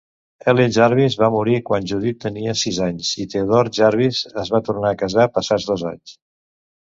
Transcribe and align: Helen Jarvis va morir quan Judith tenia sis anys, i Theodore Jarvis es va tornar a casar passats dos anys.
Helen 0.51 0.71
Jarvis 0.75 1.15
va 1.23 1.27
morir 1.33 1.57
quan 1.67 1.85
Judith 1.91 2.23
tenia 2.23 2.55
sis 2.61 2.79
anys, 2.85 3.11
i 3.23 3.27
Theodore 3.33 3.73
Jarvis 3.79 4.21
es 4.45 4.51
va 4.57 4.61
tornar 4.71 4.95
a 4.95 4.99
casar 5.03 5.27
passats 5.39 5.69
dos 5.73 5.85
anys. 5.91 6.17